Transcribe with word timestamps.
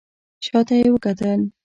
شا 0.45 0.59
ته 0.67 0.73
يې 0.79 0.87
وکتل. 0.93 1.41